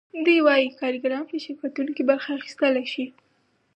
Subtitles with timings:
[0.25, 3.05] دوی وايي کارګران په شرکتونو کې برخه اخیستلی شي